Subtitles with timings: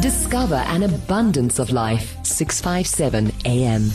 [0.00, 2.16] Discover an abundance of life.
[2.24, 3.90] 657 AM.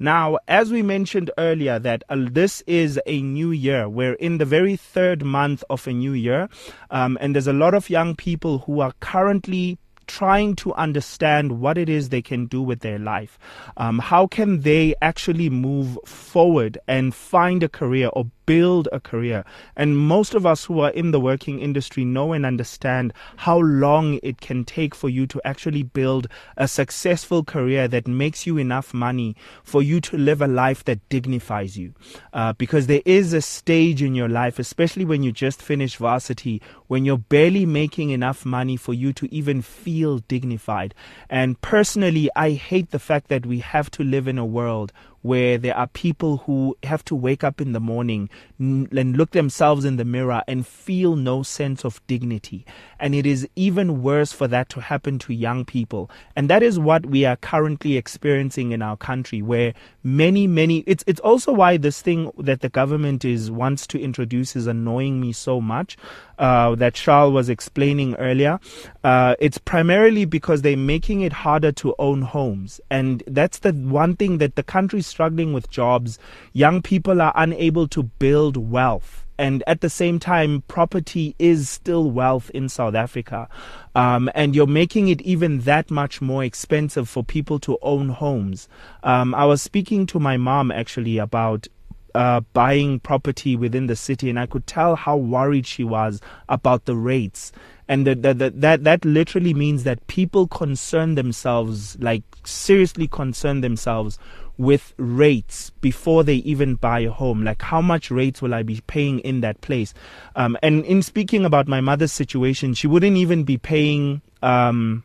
[0.00, 3.88] Now, as we mentioned earlier, that uh, this is a new year.
[3.88, 6.48] We're in the very third month of a new year,
[6.90, 11.78] um, and there's a lot of young people who are currently trying to understand what
[11.78, 13.38] it is they can do with their life.
[13.76, 19.44] Um, how can they actually move forward and find a career or build a career.
[19.76, 24.18] And most of us who are in the working industry know and understand how long
[24.22, 28.92] it can take for you to actually build a successful career that makes you enough
[28.92, 31.94] money for you to live a life that dignifies you.
[32.32, 36.60] Uh, because there is a stage in your life, especially when you just finish varsity,
[36.86, 40.94] when you're barely making enough money for you to even feel dignified.
[41.28, 45.56] And personally, I hate the fact that we have to live in a world where
[45.56, 49.96] there are people who have to wake up in the morning and look themselves in
[49.96, 52.66] the mirror and feel no sense of dignity.
[52.98, 56.10] And it is even worse for that to happen to young people.
[56.36, 61.04] And that is what we are currently experiencing in our country, where many, many, it's,
[61.06, 65.32] it's also why this thing that the government is wants to introduce is annoying me
[65.32, 65.96] so much,
[66.38, 68.58] uh, that Charles was explaining earlier.
[69.04, 72.80] Uh, it's primarily because they're making it harder to own homes.
[72.90, 76.18] And that's the one thing that the country's struggling with jobs.
[76.52, 82.10] Young people are unable to build wealth and at the same time, property is still
[82.12, 83.48] wealth in South Africa.
[83.94, 88.68] Um, and you're making it even that much more expensive for people to own homes.
[89.02, 91.66] Um, I was speaking to my mom actually about
[92.14, 96.84] uh, buying property within the city, and I could tell how worried she was about
[96.84, 97.50] the rates.
[97.88, 103.60] And the, the, the, that that literally means that people concern themselves, like seriously concern
[103.60, 104.18] themselves
[104.58, 107.42] with rates before they even buy a home.
[107.42, 109.94] Like, how much rates will I be paying in that place?
[110.36, 115.04] Um, and in speaking about my mother's situation, she wouldn't even be paying, um,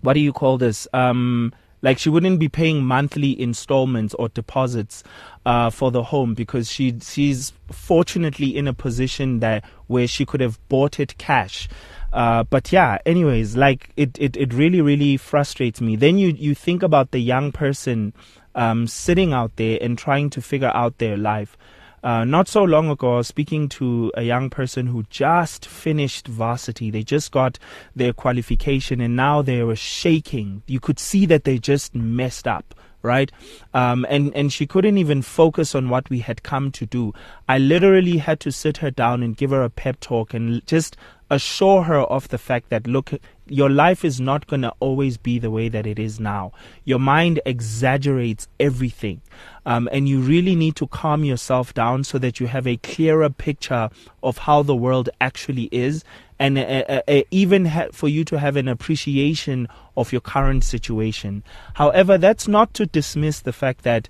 [0.00, 0.86] what do you call this?
[0.92, 1.52] Um,
[1.82, 5.04] like she wouldn't be paying monthly installments or deposits
[5.44, 10.40] uh, for the home because she she's fortunately in a position that where she could
[10.40, 11.68] have bought it cash.
[12.14, 15.96] Uh, but yeah, anyways, like it, it, it really, really frustrates me.
[15.96, 18.14] Then you, you think about the young person
[18.54, 21.56] um, sitting out there and trying to figure out their life.
[22.02, 26.90] Uh, not so long ago, speaking to a young person who just finished varsity.
[26.90, 27.58] They just got
[27.96, 30.62] their qualification and now they were shaking.
[30.66, 33.30] You could see that they just messed up right?
[33.74, 37.12] Um, and and she couldn't even focus on what we had come to do.
[37.48, 40.96] I literally had to sit her down and give her a pep talk and just
[41.30, 43.12] assure her of the fact that look,
[43.46, 46.52] your life is not going to always be the way that it is now.
[46.84, 49.20] Your mind exaggerates everything.
[49.66, 53.30] Um, and you really need to calm yourself down so that you have a clearer
[53.30, 53.90] picture
[54.22, 56.04] of how the world actually is
[56.38, 60.64] and uh, uh, uh, even ha- for you to have an appreciation of your current
[60.64, 61.44] situation.
[61.74, 64.08] However, that's not to dismiss the fact that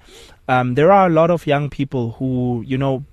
[0.49, 3.05] um, there are a lot of young people who, you know,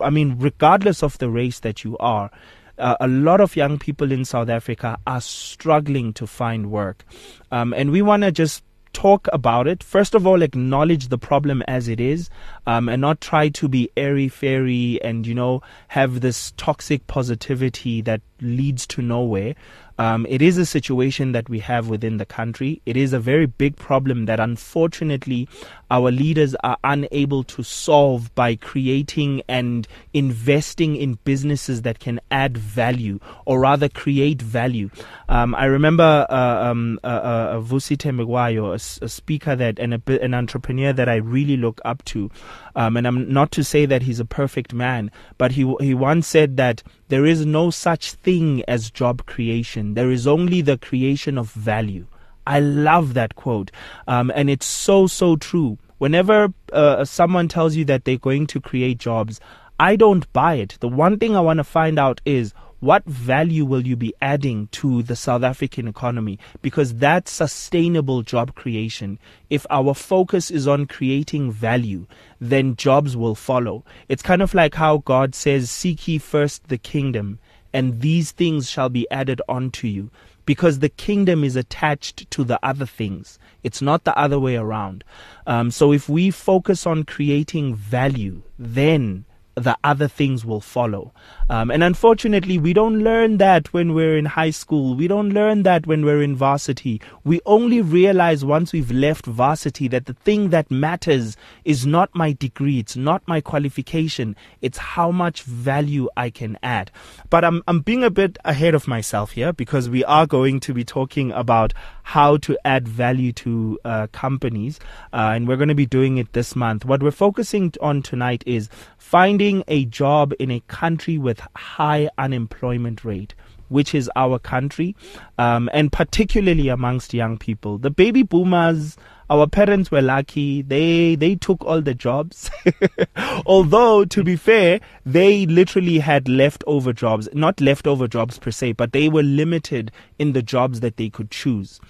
[0.00, 2.30] I mean, regardless of the race that you are,
[2.78, 7.04] uh, a lot of young people in South Africa are struggling to find work.
[7.50, 8.62] Um, and we want to just
[8.92, 9.82] talk about it.
[9.82, 12.30] First of all, acknowledge the problem as it is,
[12.66, 18.00] um, and not try to be airy fairy and you know have this toxic positivity
[18.02, 19.54] that leads to nowhere.
[19.98, 22.80] Um, it is a situation that we have within the country.
[22.86, 25.48] It is a very big problem that unfortunately
[25.90, 32.56] our leaders are unable to solve by creating and investing in businesses that can add
[32.56, 34.90] value or rather create value.
[35.28, 40.22] Um, I remember uh, um, uh, uh, Vusi Thembekwayo, a, a, speaker that and a,
[40.22, 42.30] an entrepreneur that I really look up to.
[42.76, 46.26] Um, and I'm not to say that he's a perfect man, but he he once
[46.26, 49.94] said that there is no such thing as job creation.
[49.94, 52.06] There is only the creation of value.
[52.48, 53.70] I love that quote.
[54.08, 55.78] Um, and it's so, so true.
[55.98, 59.38] Whenever uh, someone tells you that they're going to create jobs,
[59.78, 60.78] I don't buy it.
[60.80, 64.68] The one thing I want to find out is what value will you be adding
[64.68, 66.38] to the South African economy?
[66.62, 69.18] Because that's sustainable job creation.
[69.50, 72.06] If our focus is on creating value,
[72.40, 73.84] then jobs will follow.
[74.08, 77.40] It's kind of like how God says, Seek ye first the kingdom,
[77.74, 80.10] and these things shall be added unto you.
[80.48, 83.38] Because the kingdom is attached to the other things.
[83.62, 85.04] It's not the other way around.
[85.46, 89.26] Um, so if we focus on creating value, then
[89.58, 91.12] the other things will follow.
[91.50, 94.94] Um, and unfortunately, we don't learn that when we're in high school.
[94.94, 97.00] We don't learn that when we're in varsity.
[97.24, 102.32] We only realize once we've left varsity that the thing that matters is not my
[102.32, 106.90] degree, it's not my qualification, it's how much value I can add.
[107.30, 110.74] But I'm, I'm being a bit ahead of myself here because we are going to
[110.74, 111.72] be talking about
[112.02, 114.80] how to add value to uh, companies,
[115.12, 116.84] uh, and we're going to be doing it this month.
[116.84, 123.04] What we're focusing on tonight is finding a job in a country with high unemployment
[123.04, 123.34] rate
[123.68, 124.96] which is our country,
[125.38, 127.78] um, and particularly amongst young people.
[127.78, 128.96] The baby boomers,
[129.30, 132.50] our parents were lucky; they they took all the jobs.
[133.46, 138.92] Although, to be fair, they literally had leftover jobs, not leftover jobs per se, but
[138.92, 141.80] they were limited in the jobs that they could choose.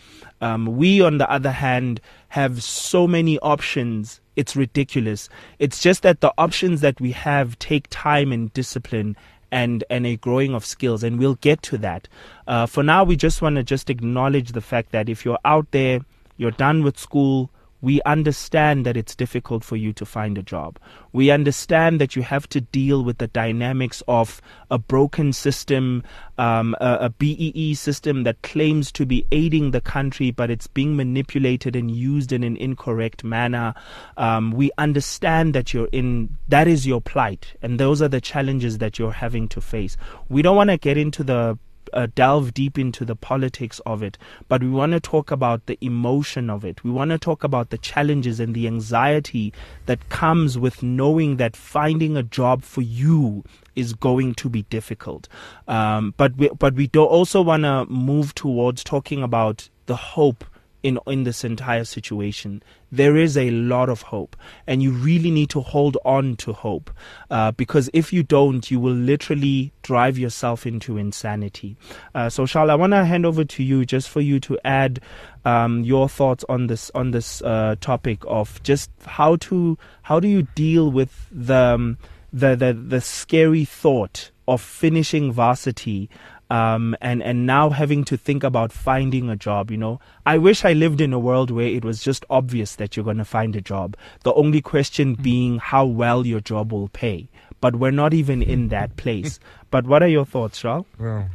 [0.40, 5.28] Um, we, on the other hand, have so many options it's ridiculous.
[5.58, 9.16] It's just that the options that we have take time and discipline
[9.50, 12.06] and and a growing of skills and we'll get to that
[12.46, 15.66] uh, for now we just want to just acknowledge the fact that if you're out
[15.70, 16.00] there
[16.36, 17.48] you're done with school
[17.80, 20.78] we understand that it's difficult for you to find a job.
[21.12, 24.40] We understand that you have to deal with the dynamics of
[24.70, 26.02] a broken system,
[26.38, 30.96] um, a, a, BEE system that claims to be aiding the country, but it's being
[30.96, 33.74] manipulated and used in an incorrect manner.
[34.16, 38.78] Um, we understand that you're in, that is your plight, and those are the challenges
[38.78, 39.96] that you're having to face.
[40.28, 41.58] We don't want to get into the
[41.92, 44.18] uh, delve deep into the politics of it,
[44.48, 46.82] but we want to talk about the emotion of it.
[46.84, 49.52] We want to talk about the challenges and the anxiety
[49.86, 53.44] that comes with knowing that finding a job for you
[53.76, 55.28] is going to be difficult.
[55.66, 60.44] Um, but we, but we do also want to move towards talking about the hope
[60.82, 62.62] in in this entire situation.
[62.90, 64.36] There is a lot of hope,
[64.66, 66.90] and you really need to hold on to hope,
[67.30, 71.76] uh, because if you don't, you will literally drive yourself into insanity.
[72.14, 75.00] Uh, so, Charles, I want to hand over to you just for you to add
[75.44, 80.28] um, your thoughts on this on this uh, topic of just how to how do
[80.28, 81.98] you deal with the um,
[82.32, 86.08] the, the the scary thought of finishing varsity
[86.50, 89.70] um, and and now having to think about finding a job.
[89.70, 92.96] You know, I wish I lived in a world where it was just obvious that
[92.96, 93.96] you're going to find a job.
[94.24, 95.22] The only question mm-hmm.
[95.22, 97.28] being how well your job will pay.
[97.60, 99.40] But we're not even in that place.
[99.70, 100.86] but what are your thoughts, Charles?
[100.96, 101.28] Well,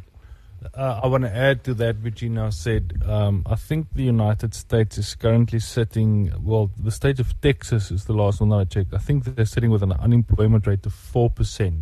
[0.72, 3.02] uh, I want to add to that which you now said.
[3.04, 6.32] Um, I think the United States is currently sitting.
[6.42, 8.94] Well, the state of Texas is the last one that I checked.
[8.94, 11.76] I think they're sitting with an unemployment rate of four percent.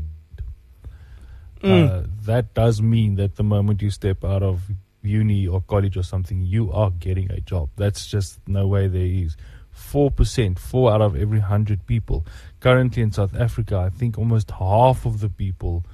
[1.62, 1.88] Mm.
[1.88, 4.62] Uh, that does mean that the moment you step out of
[5.02, 7.68] uni or college or something, you are getting a job.
[7.76, 9.36] That's just no way there is.
[9.76, 12.26] 4%, 4 out of every 100 people.
[12.60, 15.84] Currently in South Africa, I think almost half of the people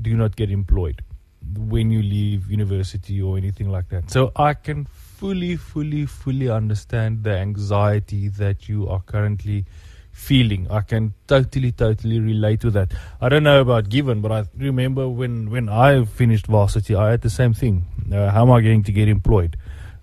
[0.00, 1.02] do not get employed
[1.56, 4.10] when you leave university or anything like that.
[4.10, 9.64] So I can fully, fully, fully understand the anxiety that you are currently
[10.20, 10.66] feeling.
[10.70, 12.92] I can totally, totally relate to that.
[13.20, 17.22] I don't know about Given, but I remember when, when I finished varsity, I had
[17.22, 17.84] the same thing.
[18.12, 19.56] Uh, how am I going to get employed?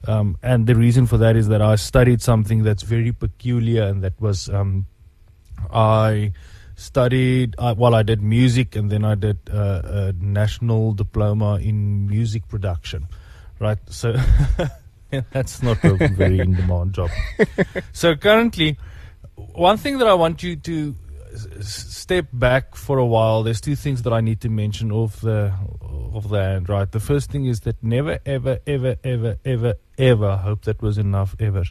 [0.08, 4.04] Um, and the reason for that is that I studied something that's very peculiar, and
[4.04, 4.86] that was um,
[5.72, 6.34] I
[6.76, 12.08] studied, uh, well, I did music, and then I did uh, a national diploma in
[12.08, 13.08] music production,
[13.60, 13.80] right?
[13.90, 14.16] So
[15.32, 17.10] that's not a very in demand job.
[17.92, 18.78] So currently,
[19.38, 20.96] one thing that I want you to
[21.62, 23.44] step back for a while.
[23.44, 25.54] There's two things that I need to mention off the
[26.14, 26.92] of the hand, right?
[26.92, 30.38] The first thing is that never, ever, ever, ever, ever, ever.
[30.38, 31.36] Hope that was enough.
[31.40, 31.64] Ever,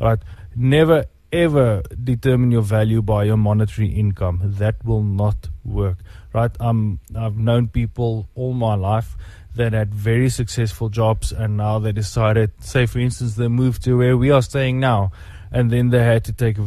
[0.00, 0.18] right?
[0.54, 4.40] Never, ever determine your value by your monetary income.
[4.44, 5.98] That will not work,
[6.32, 6.52] right?
[6.60, 9.16] Um, I've known people all my life
[9.56, 13.98] that had very successful jobs, and now they decided, say, for instance, they moved to
[13.98, 15.10] where we are staying now,
[15.50, 16.66] and then they had to take a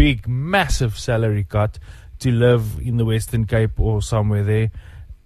[0.00, 1.78] big, massive salary cut
[2.18, 4.70] to live in the Western Cape or somewhere there.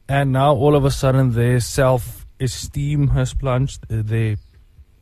[0.09, 4.35] And now all of a sudden their self esteem has plunged, uh, their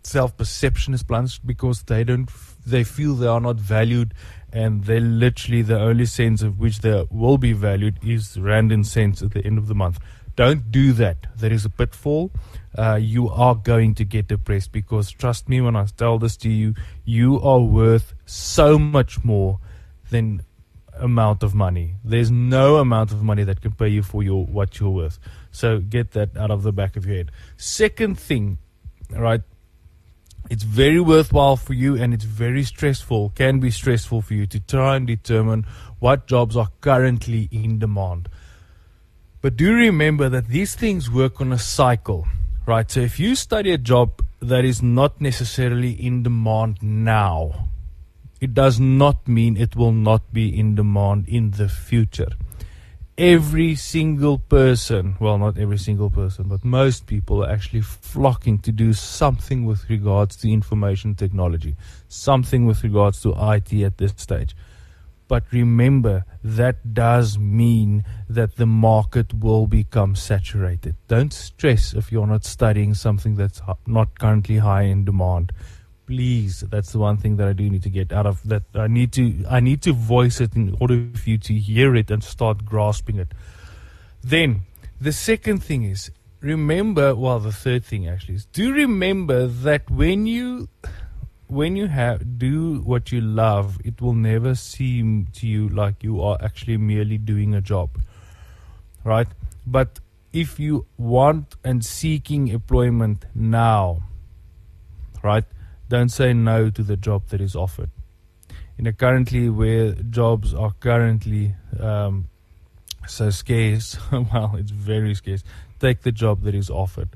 [0.03, 2.29] self perception has plunged because they don't,
[2.67, 4.13] they feel they are not valued
[4.53, 8.87] and they literally the only sense of which they will be valued is rand and
[8.87, 9.99] cents at the end of the month.
[10.37, 11.27] Don't do that.
[11.37, 12.31] There is a pitfall.
[12.77, 16.49] Uh, you are going to get depressed because trust me when I tell this to
[16.49, 16.75] you,
[17.05, 19.61] you are worth so much more
[20.11, 20.43] than
[20.99, 21.97] amount of money.
[22.05, 25.19] There's no amount of money that can pay you for your what you're worth.
[25.51, 27.31] So get that out of the back of your head.
[27.57, 28.59] Second thing,
[29.11, 29.43] right,
[30.51, 34.61] it's very worthwhile for you and it's very stressful, can be stressful for you to
[34.61, 35.67] try and determine
[35.99, 38.29] what jobs are currently in demand.
[39.43, 42.29] But do remember that these things work on a cycle,
[42.65, 42.89] right?
[42.89, 47.69] So if you study a job that is not necessarily in demand now,
[48.41, 52.31] it does not mean it will not be in demand in the future.
[53.19, 58.71] Every single person, well, not every single person, but most people are actually flocking to
[58.71, 61.75] do something with regards to information technology,
[62.07, 64.55] something with regards to IT at this stage.
[65.33, 70.95] But remember, that does mean that the market will become saturated.
[71.09, 75.51] Don't stress if you're not studying something that's not currently high in demand.
[76.07, 78.65] Please, that's the one thing that I do need to get out of that.
[78.75, 82.11] I need to I need to voice it in order for you to hear it
[82.11, 83.33] and start grasping it.
[84.23, 84.65] Then
[85.01, 86.11] the second thing is
[86.43, 90.69] remember well the third thing actually is do remember that when you
[91.53, 96.23] when you have do what you love, it will never seem to you like you
[96.23, 97.91] are actually merely doing a job,
[99.05, 99.29] right?
[99.67, 100.01] But
[100.33, 104.03] if you want and seeking employment now,
[105.23, 105.45] right,
[105.91, 107.91] don't say no to the job that is offered.
[108.79, 112.29] In a currently where jobs are currently um,
[113.07, 115.45] so scarce, well, it's very scarce.
[115.81, 117.11] Take the job that is offered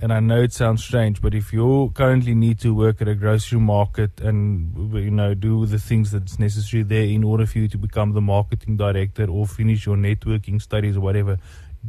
[0.00, 3.16] and I know it sounds strange, but if you currently need to work at a
[3.16, 7.68] grocery market and you know do the things that's necessary there in order for you
[7.68, 11.38] to become the marketing director or finish your networking studies or whatever,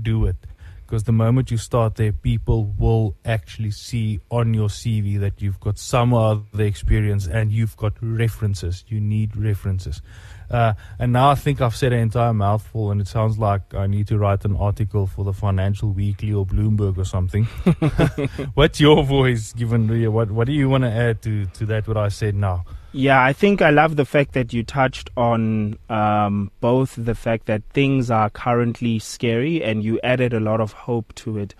[0.02, 0.38] do it.
[0.86, 5.60] Because the moment you start there, people will actually see on your CV that you've
[5.60, 8.84] got some other experience and you've got references.
[8.88, 10.02] You need references.
[10.50, 13.88] Uh, and now I think I've said an entire mouthful, and it sounds like I
[13.88, 17.44] need to write an article for the Financial Weekly or Bloomberg or something.
[18.54, 19.88] What's your voice given?
[20.12, 21.88] What What do you want to add to to that?
[21.88, 22.66] What I said now?
[22.92, 27.46] Yeah, I think I love the fact that you touched on um, both the fact
[27.46, 31.54] that things are currently scary and you added a lot of hope to it,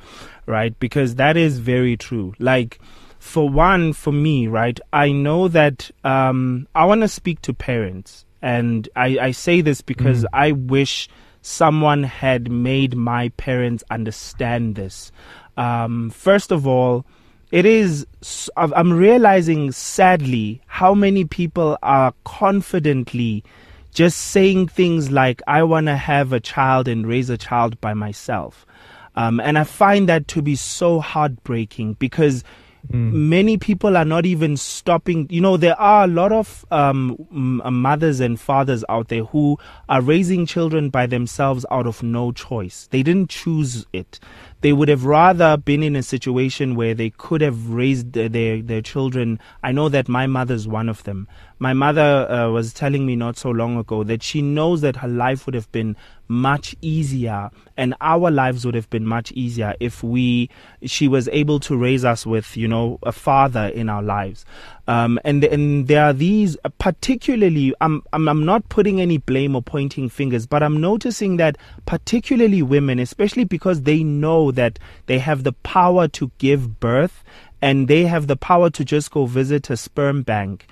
[0.48, 0.78] right?
[0.80, 2.34] Because that is very true.
[2.40, 2.80] Like,
[3.20, 8.26] for one, for me, right, I know that um, I want to speak to parents
[8.42, 10.28] and I, I say this because mm.
[10.34, 11.10] I wish
[11.42, 15.12] someone had made my parents understand this.
[15.58, 17.06] Um, first of all,
[17.52, 18.06] it is,
[18.56, 23.44] I'm realizing sadly how many people are confidently
[23.94, 27.96] just saying things like, I want to have a child and raise a child by
[27.96, 28.66] myself.
[29.16, 32.44] Um, and I find that to be so heartbreaking because
[32.92, 35.28] Many people are not even stopping.
[35.30, 39.58] You know, there are a lot of um, uh, mothers and fathers out there who
[39.90, 42.88] are raising children by themselves out of no choice.
[42.92, 44.20] They didn't choose it.
[44.62, 48.82] They would have rather been in a situation where they could have raised their, their,
[48.82, 49.40] children.
[49.64, 51.28] I know that my mother's one of them.
[51.60, 55.08] My mother uh, was telling me not so long ago that she knows that her
[55.08, 55.96] life would have been
[56.30, 60.48] much easier and our lives would have been much easier if we
[60.84, 64.46] she was able to raise us with you know a father in our lives
[64.90, 69.62] um, and and there are these particularly I'm, I'm I'm not putting any blame or
[69.62, 75.44] pointing fingers but I'm noticing that particularly women especially because they know that they have
[75.44, 77.24] the power to give birth
[77.62, 80.66] and they have the power to just go visit a sperm bank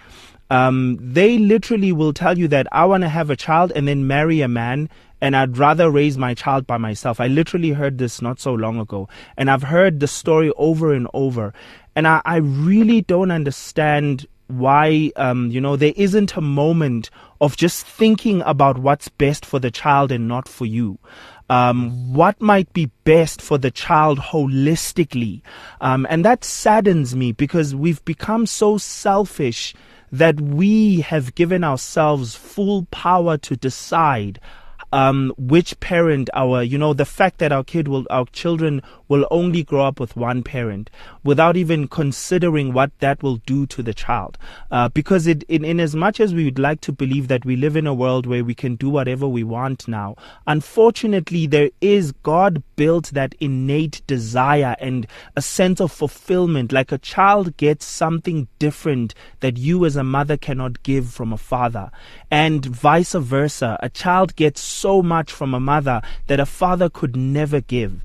[0.50, 4.08] um, they literally will tell you that I want to have a child and then
[4.08, 7.20] marry a man and I'd rather raise my child by myself.
[7.20, 11.08] I literally heard this not so long ago, and I've heard the story over and
[11.14, 11.54] over,
[11.98, 17.10] and I, I really don't understand why um, you know there isn't a moment
[17.42, 21.00] of just thinking about what's best for the child and not for you.
[21.50, 25.42] Um, what might be best for the child holistically.
[25.82, 29.74] Um, and that saddens me because we've become so selfish
[30.12, 34.40] that we have given ourselves full power to decide
[34.92, 39.28] um, which parent our, you know, the fact that our kid will, our children will
[39.32, 40.90] only grow up with one parent
[41.24, 44.38] without even considering what that will do to the child.
[44.72, 47.56] Uh, because it, in, in as much as we would like to believe that we
[47.56, 52.12] live in a world where we can do whatever we want now, unfortunately, there is
[52.24, 56.72] God built that innate desire and a sense of fulfillment.
[56.72, 61.38] Like a child gets something different that you as a mother cannot give from a
[61.38, 61.92] father,
[62.30, 63.78] and vice versa.
[63.82, 68.02] A child gets so much from a mother that a father could never give.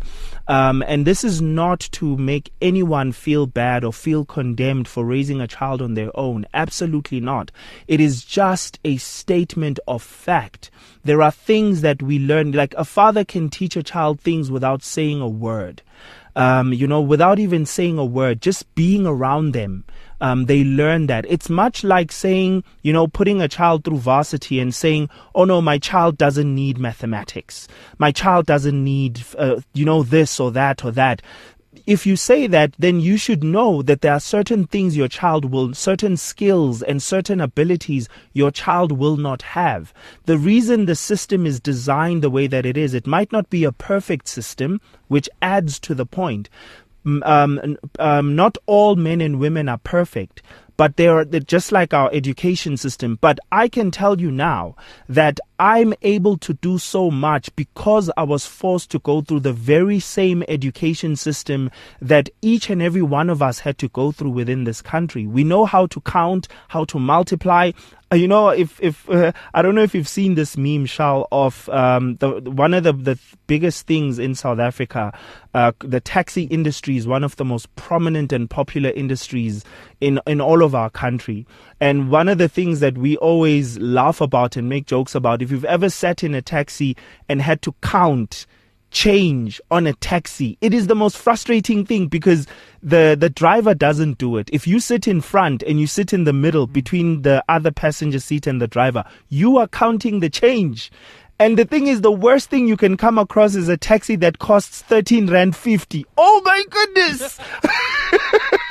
[0.48, 5.40] Um, and this is not to make anyone feel bad or feel condemned for raising
[5.40, 6.44] a child on their own.
[6.52, 7.50] Absolutely not.
[7.88, 10.70] It is just a statement of fact.
[11.02, 14.82] There are things that we learn, like a father can teach a child things without
[14.82, 15.80] saying a word.
[16.34, 19.84] um, you know, without even saying a word, just being around them.
[20.22, 21.26] Um, they learn that.
[21.28, 25.60] It's much like saying, you know, putting a child through varsity and saying, oh no,
[25.60, 27.66] my child doesn't need mathematics.
[27.98, 31.22] My child doesn't need, uh, you know, this or that or that
[31.86, 35.46] if you say that, then you should know that there are certain things your child
[35.46, 39.92] will, certain skills and certain abilities your child will not have.
[40.26, 43.64] The reason the system is designed the way that it is, it might not be
[43.64, 46.48] a perfect system, which adds to the point.
[47.04, 50.42] Um, um, not all men and women are perfect
[50.76, 53.18] but they're, they're just like our education system.
[53.20, 54.76] But I can tell you now
[55.08, 59.52] that I'm able to do so much because I was forced to go through the
[59.52, 64.30] very same education system that each and every one of us had to go through
[64.30, 65.26] within this country.
[65.26, 67.72] We know how to count, how to multiply,
[68.12, 71.26] uh, you know, if if uh, I don't know if you've seen this meme, Shal,
[71.32, 75.18] of um, the one of the the biggest things in South Africa,
[75.54, 79.64] uh, the taxi industry is one of the most prominent and popular industries
[80.02, 81.46] in in all of our country.
[81.80, 85.50] And one of the things that we always laugh about and make jokes about, if
[85.50, 86.96] you've ever sat in a taxi
[87.28, 88.46] and had to count
[88.90, 90.58] change on a taxi.
[90.60, 92.46] It is the most frustrating thing because
[92.82, 94.50] the, the driver doesn't do it.
[94.52, 96.74] If you sit in front and you sit in the middle mm.
[96.74, 100.92] between the other passenger seat and the driver, you are counting the change.
[101.38, 104.38] And the thing is, the worst thing you can come across is a taxi that
[104.38, 106.06] costs 13 Rand 50.
[106.18, 107.40] Oh my goodness!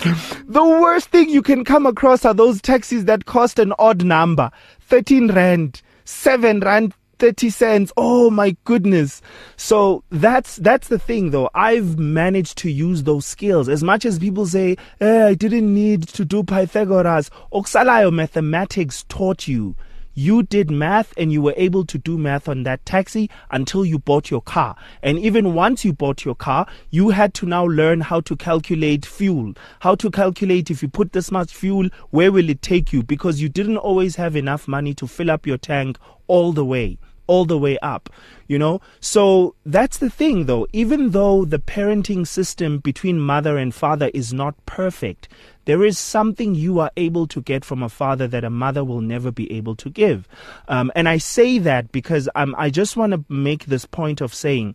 [0.00, 4.50] the worst thing you can come across are those taxis that cost an odd number
[4.80, 7.92] 13 Rand, 7 Rand 30 cents.
[7.98, 9.20] Oh my goodness.
[9.56, 11.50] So that's, that's the thing though.
[11.54, 13.68] I've managed to use those skills.
[13.68, 19.46] As much as people say, eh, I didn't need to do Pythagoras, Oksalayo mathematics taught
[19.46, 19.76] you
[20.14, 23.98] you did math and you were able to do math on that taxi until you
[23.98, 24.76] bought your car.
[25.02, 29.06] And even once you bought your car, you had to now learn how to calculate
[29.06, 33.02] fuel, how to calculate if you put this much fuel, where will it take you?
[33.02, 36.98] Because you didn't always have enough money to fill up your tank all the way
[37.30, 38.10] all the way up,
[38.48, 38.80] you know?
[38.98, 40.66] So that's the thing though.
[40.72, 45.28] Even though the parenting system between mother and father is not perfect,
[45.64, 49.00] there is something you are able to get from a father that a mother will
[49.00, 50.26] never be able to give.
[50.68, 54.34] Um, and I say that because um, I just want to make this point of
[54.34, 54.74] saying,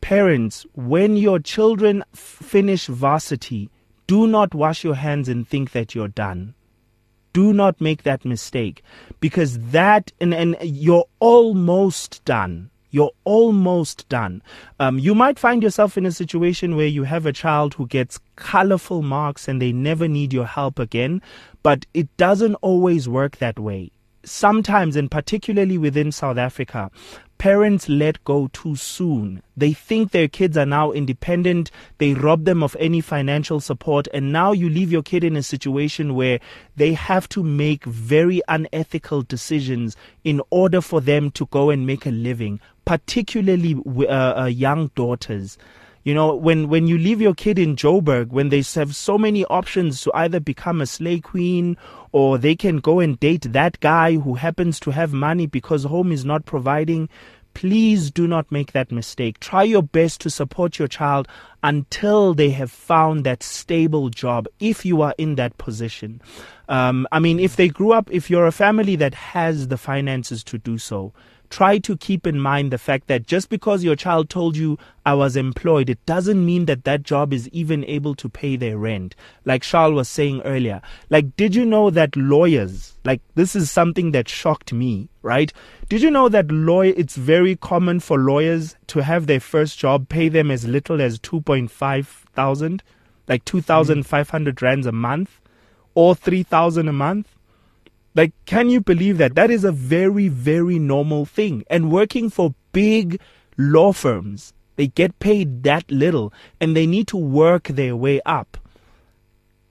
[0.00, 3.70] parents, when your children f- finish varsity,
[4.06, 6.54] do not wash your hands and think that you're done
[7.32, 8.82] do not make that mistake
[9.20, 14.42] because that and, and you're almost done you're almost done.
[14.78, 18.20] Um, you might find yourself in a situation where you have a child who gets
[18.36, 21.22] colorful marks and they never need your help again,
[21.62, 23.92] but it doesn't always work that way
[24.24, 26.90] sometimes, and particularly within South Africa,
[27.38, 29.42] parents let go too soon.
[29.56, 31.70] They think their kids are now independent.
[31.98, 34.08] They rob them of any financial support.
[34.12, 36.38] And now you leave your kid in a situation where
[36.76, 42.04] they have to make very unethical decisions in order for them to go and make
[42.04, 45.56] a living, particularly uh, uh, young daughters.
[46.02, 49.44] You know, when, when you leave your kid in Joburg, when they have so many
[49.44, 51.76] options to either become a slay queen
[52.10, 56.10] or they can go and date that guy who happens to have money because home
[56.10, 57.08] is not providing,
[57.54, 59.38] please do not make that mistake.
[59.38, 61.28] Try your best to support your child
[61.62, 66.20] until they have found that stable job if you are in that position.
[66.68, 70.42] Um, I mean, if they grew up, if you're a family that has the finances
[70.42, 71.12] to do so,
[71.50, 75.14] try to keep in mind the fact that just because your child told you I
[75.14, 79.16] was employed, it doesn't mean that that job is even able to pay their rent.
[79.44, 84.12] Like Charles was saying earlier, like, did you know that lawyers, like, this is something
[84.12, 85.52] that shocked me, right?
[85.88, 90.08] Did you know that lawyer, it's very common for lawyers to have their first job
[90.08, 92.82] pay them as little as 2.5 thousand,
[93.28, 95.40] like 2,500 rands a month
[95.94, 97.36] or 3,000 a month?
[98.14, 99.34] Like, can you believe that?
[99.34, 101.64] That is a very, very normal thing.
[101.70, 103.20] And working for big
[103.56, 108.56] law firms, they get paid that little and they need to work their way up.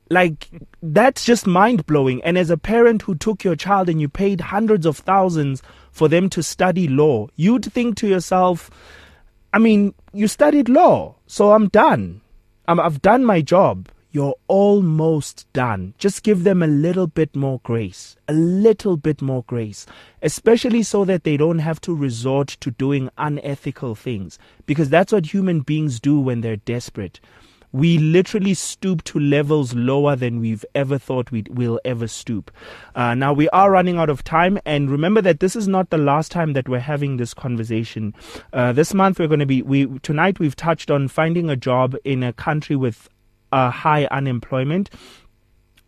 [0.10, 0.50] Like,
[0.82, 2.24] that's just mind blowing.
[2.24, 6.08] And as a parent who took your child and you paid hundreds of thousands for
[6.08, 8.72] them to study law, you'd think to yourself,
[9.54, 12.22] I mean, you studied law, so I'm done.
[12.68, 15.94] i I've done my job you're almost done.
[15.98, 19.86] Just give them a little bit more grace, a little bit more grace,
[20.22, 25.34] especially so that they don't have to resort to doing unethical things, because that's what
[25.34, 27.20] human beings do when they're desperate.
[27.72, 32.52] we literally stoop to levels lower than we've ever thought we will ever stoop.
[32.96, 35.98] Uh, now we are running out of time, and remember that this is not the
[35.98, 38.14] last time that we're having this conversation.
[38.54, 41.96] Uh, this month we're going to be we tonight we've touched on finding a job
[42.04, 43.10] in a country with
[43.52, 44.90] uh, high unemployment.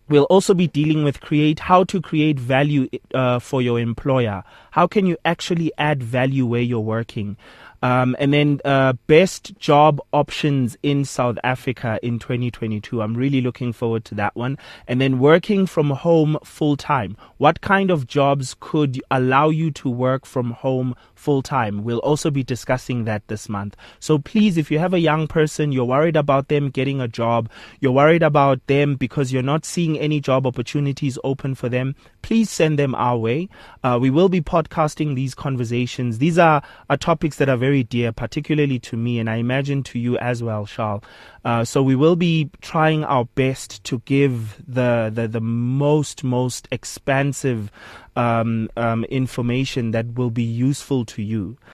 [0.10, 4.43] We'll also be dealing with create how to create value uh, for your employer.
[4.71, 7.38] How can you actually add value where you're working?
[7.82, 13.02] Um, and then uh, best job options in South Africa in 2022.
[13.02, 14.58] I'm really looking forward to that one.
[14.88, 17.17] And then working from home full time.
[17.38, 21.84] What kind of jobs could allow you to work from home full time?
[21.84, 23.76] We'll also be discussing that this month.
[24.00, 27.50] So please, if you have a young person, you're worried about them getting a job,
[27.80, 32.49] you're worried about them because you're not seeing any job opportunities open for them, please
[32.49, 33.49] send them our way.
[33.84, 36.17] Uh, we will be podcasting these conversations.
[36.17, 39.99] These are, are topics that are very dear, particularly to me, and I imagine to
[39.99, 41.03] you as well, Charles.
[41.43, 46.67] Uh, so we will be trying our best to give the the, the most most
[46.71, 47.71] expansive
[48.15, 51.57] um, um, information that will be useful to you.